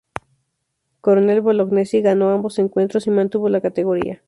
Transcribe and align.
Coronel 1.01 1.41
Bolognesi 1.41 2.01
ganó 2.01 2.31
ambos 2.31 2.57
encuentros 2.57 3.05
y 3.05 3.11
mantuvo 3.11 3.49
la 3.49 3.61
categoría. 3.61 4.19